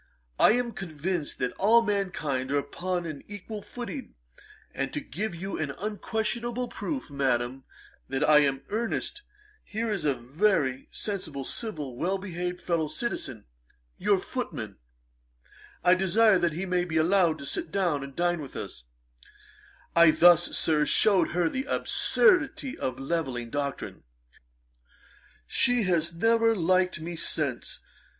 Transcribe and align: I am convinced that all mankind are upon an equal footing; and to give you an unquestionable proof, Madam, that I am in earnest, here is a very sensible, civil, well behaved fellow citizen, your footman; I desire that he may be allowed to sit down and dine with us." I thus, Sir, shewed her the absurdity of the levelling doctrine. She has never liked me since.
I 0.39 0.53
am 0.53 0.71
convinced 0.71 1.37
that 1.37 1.51
all 1.59 1.83
mankind 1.83 2.49
are 2.49 2.57
upon 2.57 3.05
an 3.05 3.21
equal 3.27 3.61
footing; 3.61 4.15
and 4.73 4.91
to 4.93 4.99
give 4.99 5.35
you 5.35 5.59
an 5.59 5.69
unquestionable 5.77 6.69
proof, 6.69 7.11
Madam, 7.11 7.65
that 8.09 8.27
I 8.27 8.39
am 8.39 8.55
in 8.55 8.63
earnest, 8.69 9.21
here 9.63 9.91
is 9.91 10.03
a 10.03 10.15
very 10.15 10.87
sensible, 10.89 11.45
civil, 11.45 11.95
well 11.97 12.17
behaved 12.17 12.61
fellow 12.61 12.87
citizen, 12.87 13.45
your 13.99 14.17
footman; 14.17 14.77
I 15.83 15.93
desire 15.93 16.39
that 16.39 16.53
he 16.53 16.65
may 16.65 16.83
be 16.83 16.97
allowed 16.97 17.37
to 17.37 17.45
sit 17.45 17.71
down 17.71 18.03
and 18.03 18.15
dine 18.15 18.41
with 18.41 18.55
us." 18.55 18.85
I 19.95 20.09
thus, 20.09 20.57
Sir, 20.57 20.83
shewed 20.83 21.27
her 21.33 21.47
the 21.47 21.65
absurdity 21.65 22.75
of 22.75 22.95
the 22.95 23.03
levelling 23.03 23.51
doctrine. 23.51 24.01
She 25.45 25.83
has 25.83 26.11
never 26.11 26.55
liked 26.55 26.99
me 26.99 27.15
since. 27.15 27.81